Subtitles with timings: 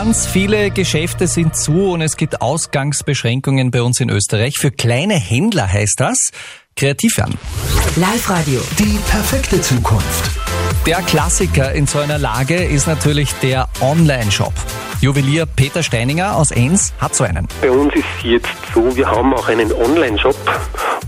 [0.00, 4.54] Ganz viele Geschäfte sind zu und es gibt Ausgangsbeschränkungen bei uns in Österreich.
[4.56, 6.30] Für kleine Händler heißt das
[6.76, 7.36] kreativ werden.
[7.96, 8.60] Live Radio.
[8.78, 10.30] Die perfekte Zukunft.
[10.86, 14.52] Der Klassiker in so einer Lage ist natürlich der Online-Shop.
[15.00, 17.48] Juwelier Peter Steininger aus Enns hat so einen.
[17.60, 20.36] Bei uns ist jetzt so, wir haben auch einen Online-Shop,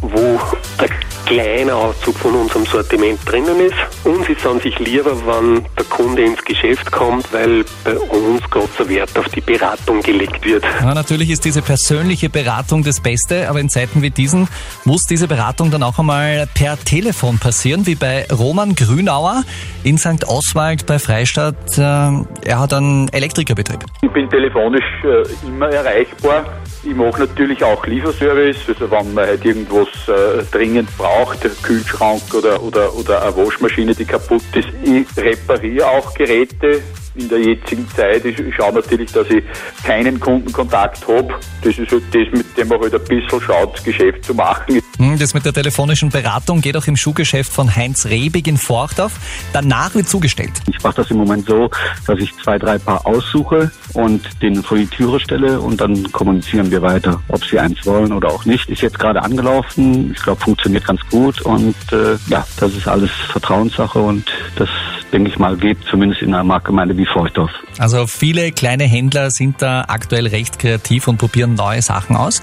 [0.00, 0.40] wo
[0.78, 0.90] ein
[1.30, 3.76] kleiner Auszug von unserem Sortiment drinnen ist.
[4.04, 8.88] Uns ist an sich lieber, wenn der Kunde ins Geschäft kommt, weil bei uns großer
[8.88, 10.64] Wert auf die Beratung gelegt wird.
[10.80, 14.48] Ja, natürlich ist diese persönliche Beratung das Beste, aber in Zeiten wie diesen
[14.84, 19.44] muss diese Beratung dann auch einmal per Telefon passieren, wie bei Roman Grünauer
[19.84, 20.26] in St.
[20.26, 21.78] Oswald bei Freistadt.
[21.78, 23.84] Äh, er hat einen Elektrikerbetrieb.
[24.02, 26.44] Ich bin telefonisch äh, immer erreichbar.
[26.82, 32.22] Ich mache natürlich auch Lieferservice, also wenn man halt irgendwas äh, dringend braucht, der Kühlschrank
[32.34, 34.68] oder, oder, oder eine Waschmaschine, die kaputt ist.
[34.82, 36.82] Ich repariere auch Geräte.
[37.14, 39.42] In der jetzigen Zeit, ich, ich schaue natürlich, dass ich
[39.84, 41.34] keinen Kundenkontakt habe.
[41.62, 44.80] Das ist halt das, mit dem man halt ein bisschen schaut, das Geschäft zu machen.
[44.98, 49.12] Hm, Das mit der telefonischen Beratung geht auch im Schuhgeschäft von Heinz Rebig in Forchdorf.
[49.52, 50.52] Danach wird zugestellt.
[50.68, 51.68] Ich mache das im Moment so,
[52.06, 56.70] dass ich zwei, drei Paar aussuche und den vor die Türe stelle und dann kommunizieren
[56.70, 58.68] wir weiter, ob sie eins wollen oder auch nicht.
[58.68, 63.10] Ist jetzt gerade angelaufen, ich glaube funktioniert ganz gut und äh, ja, das ist alles
[63.32, 64.68] Vertrauenssache und das
[65.12, 67.50] denke ich mal geht zumindest in einer Marktgemeinde wie Forchdorf.
[67.78, 72.42] Also viele kleine Händler sind da aktuell recht kreativ und probieren neue Sachen aus.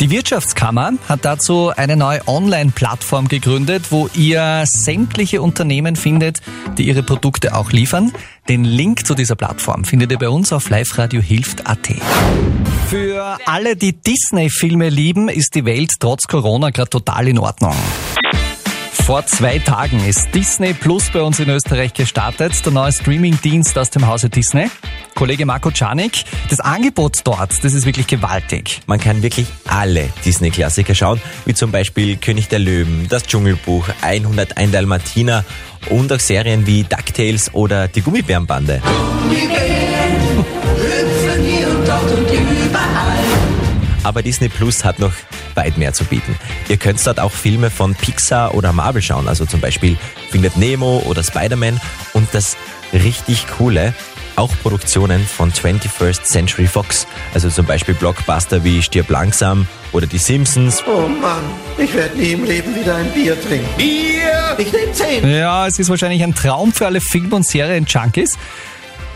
[0.00, 6.40] Die Wirtschaftskammer hat dazu eine neue Online-Plattform gegründet, wo ihr sämtliche Unternehmen findet,
[6.78, 8.12] die ihre Produkte auch liefern.
[8.48, 11.88] Den Link zu dieser Plattform findet ihr bei uns auf liveradiohilft.at.
[12.88, 17.74] Für alle, die Disney-Filme lieben, ist die Welt trotz Corona gerade total in Ordnung.
[19.04, 23.90] Vor zwei Tagen ist Disney Plus bei uns in Österreich gestartet, der neue Streaming-Dienst aus
[23.90, 24.70] dem Hause Disney.
[25.14, 28.80] Kollege Marco Czanik, das Angebot dort, das ist wirklich gewaltig.
[28.86, 34.72] Man kann wirklich alle Disney-Klassiker schauen, wie zum Beispiel König der Löwen, Das Dschungelbuch, 101
[34.72, 35.44] Dalmatiner
[35.90, 38.80] und auch Serien wie DuckTales oder Die Gummibärenbande.
[44.02, 45.12] Aber Disney Plus hat noch
[45.56, 46.36] weit mehr zu bieten.
[46.68, 49.96] Ihr könnt dort auch Filme von Pixar oder Marvel schauen, also zum Beispiel
[50.30, 51.80] Findet Nemo oder Spider-Man
[52.12, 52.56] und das
[52.92, 53.94] richtig coole,
[54.36, 60.18] auch Produktionen von 21st Century Fox, also zum Beispiel Blockbuster wie Stirb langsam oder Die
[60.18, 61.44] Simpsons Oh Mann,
[61.78, 63.68] ich werde nie im Leben wieder ein Bier trinken.
[63.76, 64.56] Bier!
[64.58, 65.28] Ich nehme zehn.
[65.28, 68.36] Ja, es ist wahrscheinlich ein Traum für alle Film- und Serien-Junkies.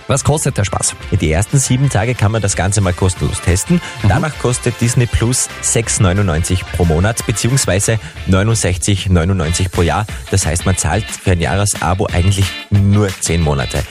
[0.08, 0.96] Was kostet der Spaß?
[1.20, 3.80] Die ersten sieben Tage kann man das Ganze mal kostenlos testen.
[4.08, 10.06] Danach kostet Disney Plus 6,99 pro Monat beziehungsweise 69,99 pro Jahr.
[10.30, 13.84] Das heißt, man zahlt für ein Jahresabo eigentlich nur 10 Monate.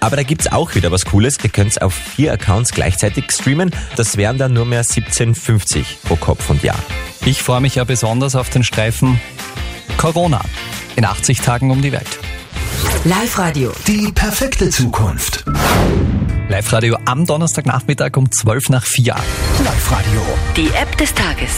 [0.00, 1.38] Aber da gibt's auch wieder was Cooles.
[1.42, 3.70] Ihr könnt auf vier Accounts gleichzeitig streamen.
[3.96, 6.78] Das wären dann nur mehr 17,50 pro Kopf und Jahr.
[7.24, 9.18] Ich freue mich ja besonders auf den Streifen
[9.96, 10.42] Corona
[10.96, 12.18] in 80 Tagen um die Welt.
[13.04, 13.72] Live Radio.
[13.88, 15.44] Die perfekte Zukunft.
[16.48, 19.16] Live-Radio am Donnerstagnachmittag um 12 nach 4.
[19.64, 20.20] Live-Radio.
[20.56, 21.50] Die App des Tages.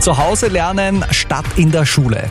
[0.00, 2.30] Zu Hause lernen statt in der Schule.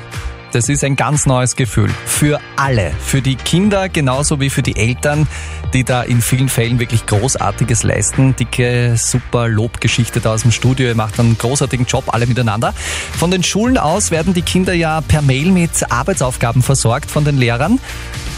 [0.52, 1.92] Das ist ein ganz neues Gefühl.
[2.08, 2.92] Für alle.
[3.00, 5.28] Für die Kinder genauso wie für die Eltern,
[5.74, 8.36] die da in vielen Fällen wirklich Großartiges leisten.
[8.36, 10.88] Dicke, super Lobgeschichte da aus dem Studio.
[10.88, 12.74] Ihr macht einen großartigen Job, alle miteinander.
[13.16, 17.38] Von den Schulen aus werden die Kinder ja per Mail mit Arbeitsaufgaben versorgt von den
[17.38, 17.80] Lehrern.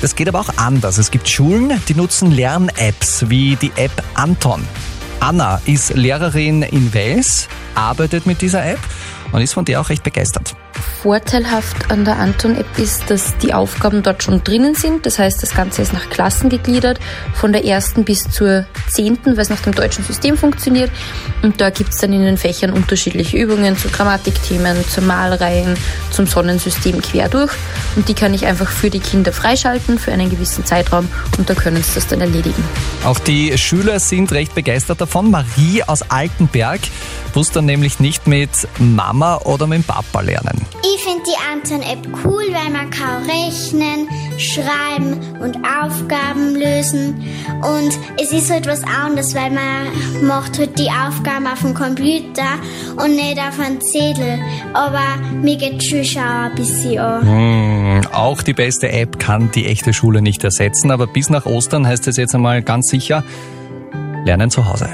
[0.02, 0.98] Das geht aber auch anders.
[0.98, 4.68] Es gibt Schulen, die nutzen Lern-Apps wie die App Anton.
[5.20, 8.80] Anna ist Lehrerin in Wels, arbeitet mit dieser App
[9.32, 10.56] und ist von der auch recht begeistert.
[11.02, 15.08] Vorteilhaft an der Anton-App ist, dass die Aufgaben dort schon drinnen sind.
[15.08, 17.00] Das heißt, das Ganze ist nach Klassen gegliedert,
[17.34, 20.92] von der ersten bis zur zehnten, weil es nach dem deutschen System funktioniert.
[21.42, 25.76] Und da gibt es dann in den Fächern unterschiedliche Übungen zu Grammatikthemen, zu Malreihen,
[26.12, 27.52] zum Sonnensystem quer durch.
[27.96, 31.08] Und die kann ich einfach für die Kinder freischalten für einen gewissen Zeitraum
[31.38, 32.64] und da können sie das dann erledigen.
[33.04, 35.32] Auch die Schüler sind recht begeistert davon.
[35.32, 36.82] Marie aus Altenberg
[37.34, 40.62] muss dann nämlich nicht mit Mama oder mit Papa lernen.
[40.84, 44.08] Ich finde die Anton-App cool, weil man kann rechnen,
[44.38, 47.24] schreiben und Aufgaben lösen.
[47.62, 52.60] Und es ist halt was anderes, weil man macht halt die Aufgaben auf dem Computer
[52.98, 54.40] und nicht auf einem Zettel.
[54.74, 57.22] Aber mir geht schon schon ein bisschen an.
[57.26, 61.88] Hm, auch die beste App kann die echte Schule nicht ersetzen, aber bis nach Ostern
[61.88, 63.24] heißt es jetzt einmal ganz sicher,
[64.26, 64.90] lernen zu Hause.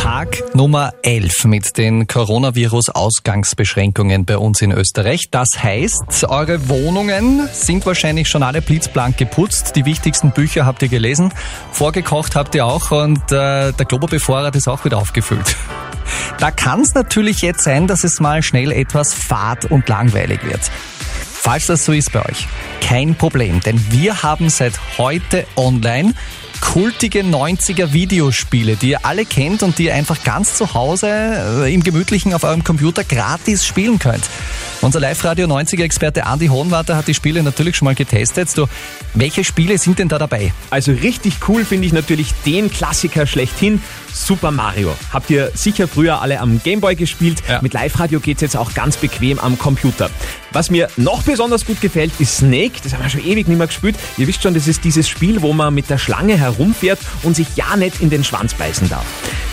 [0.00, 5.28] Tag Nummer 11 mit den Coronavirus-Ausgangsbeschränkungen bei uns in Österreich.
[5.30, 9.76] Das heißt, eure Wohnungen sind wahrscheinlich schon alle blitzblank geputzt.
[9.76, 11.34] Die wichtigsten Bücher habt ihr gelesen.
[11.70, 15.54] Vorgekocht habt ihr auch und äh, der Klopapier-Vorrat ist auch wieder aufgefüllt.
[16.38, 20.62] Da kann es natürlich jetzt sein, dass es mal schnell etwas fad und langweilig wird.
[21.42, 22.48] Falls das so ist bei euch,
[22.80, 26.14] kein Problem, denn wir haben seit heute online
[26.60, 31.74] kultige 90er Videospiele, die ihr alle kennt und die ihr einfach ganz zu Hause äh,
[31.74, 34.28] im Gemütlichen auf eurem Computer gratis spielen könnt.
[34.80, 38.56] Unser Live-Radio 90er Experte Andy Hohenwarter hat die Spiele natürlich schon mal getestet.
[38.56, 38.66] Du,
[39.14, 40.52] welche Spiele sind denn da dabei?
[40.70, 43.82] Also richtig cool finde ich natürlich den Klassiker schlechthin,
[44.12, 44.94] Super Mario.
[45.12, 47.42] Habt ihr sicher früher alle am Gameboy gespielt.
[47.48, 47.60] Ja.
[47.62, 50.10] Mit Live-Radio geht es jetzt auch ganz bequem am Computer.
[50.52, 52.72] Was mir noch besonders gut gefällt, ist Snake.
[52.82, 53.96] Das haben wir schon ewig nicht mehr gespielt.
[54.16, 57.48] Ihr wisst schon, das ist dieses Spiel, wo man mit der Schlange herumfährt und sich
[57.56, 59.06] ja nicht in den Schwanz beißen darf.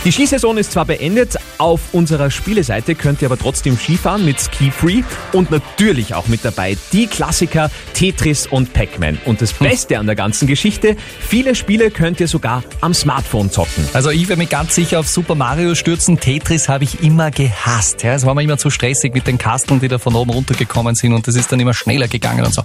[0.04, 4.70] Die Skisaison ist zwar beendet, auf unserer Spieleseite könnt ihr aber trotzdem Skifahren mit Ski
[4.70, 5.02] Free
[5.32, 9.18] und natürlich auch mit dabei die Klassiker Tetris und Pac-Man.
[9.24, 13.88] Und das Beste an der ganzen Geschichte, viele Spiele könnt ihr sogar am Smartphone zocken.
[13.92, 16.20] Also ich werde mich ganz sicher auf Super Mario stürzen.
[16.20, 18.04] Tetris habe ich immer gehasst.
[18.04, 20.94] Ja, es war mir immer zu stressig mit den Kasteln, die da von oben runtergekommen
[20.94, 22.62] sind und das ist dann immer schneller gegangen und so.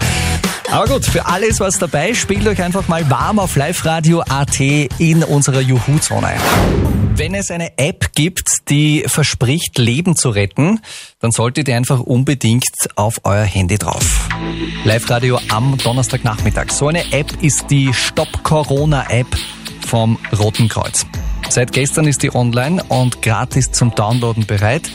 [0.71, 4.59] Aber gut, für alles was dabei, spielt euch einfach mal warm auf Live Radio AT
[4.59, 6.33] in unserer Juhu-Zone.
[7.23, 10.81] Wenn es eine App gibt, die verspricht, Leben zu retten,
[11.21, 12.65] dann solltet ihr einfach unbedingt
[12.95, 14.27] auf euer Handy drauf.
[14.83, 16.71] Live-Radio am Donnerstagnachmittag.
[16.71, 19.27] So eine App ist die Stop Corona App
[19.87, 21.05] vom Roten Kreuz.
[21.47, 24.91] Seit gestern ist die online und gratis zum Downloaden bereit.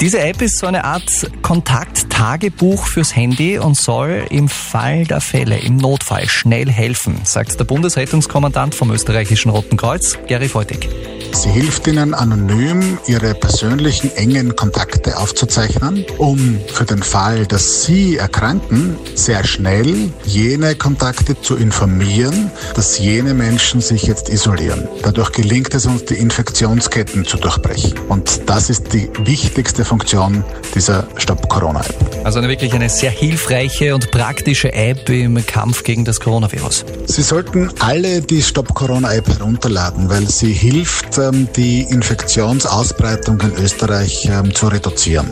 [0.00, 5.58] Diese App ist so eine Art Kontakttagebuch fürs Handy und soll im Fall der Fälle,
[5.58, 10.88] im Notfall schnell helfen, sagt der Bundesrettungskommandant vom österreichischen Roten Kreuz, Gary Feutig.
[11.32, 18.16] Sie hilft Ihnen anonym, Ihre persönlichen engen Kontakte aufzuzeichnen, um für den Fall, dass Sie
[18.16, 24.88] erkranken, sehr schnell jene Kontakte zu informieren, dass jene Menschen sich jetzt isolieren.
[25.02, 27.94] Dadurch gelingt es uns, die Infektionsketten zu durchbrechen.
[28.08, 30.44] Und das ist die wichtigste Funktion
[30.74, 32.24] dieser Stop-Corona-App.
[32.24, 36.84] Also eine wirklich eine sehr hilfreiche und praktische App im Kampf gegen das Coronavirus.
[37.06, 41.17] Sie sollten alle die Stop-Corona-App herunterladen, weil sie hilft,
[41.56, 45.26] die Infektionsausbreitung in Österreich ähm, zu reduzieren.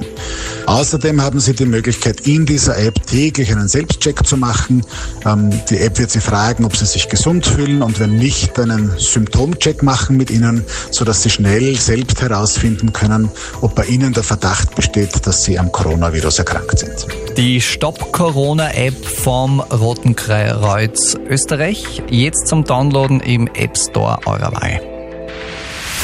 [0.66, 4.84] Außerdem haben Sie die Möglichkeit, in dieser App täglich einen Selbstcheck zu machen.
[5.24, 8.92] Ähm, die App wird Sie fragen, ob Sie sich gesund fühlen und wenn nicht, einen
[8.98, 13.30] Symptomcheck machen mit Ihnen, sodass Sie schnell selbst herausfinden können,
[13.60, 17.06] ob bei Ihnen der Verdacht besteht, dass Sie am Coronavirus erkrankt sind.
[17.36, 24.52] Die Stop Corona App vom Roten Kreuz Österreich jetzt zum Downloaden im App Store eurer
[24.52, 24.95] Wahl.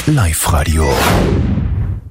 [0.07, 1.42] Live Radio.